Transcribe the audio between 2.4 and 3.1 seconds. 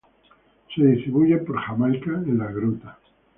grutas.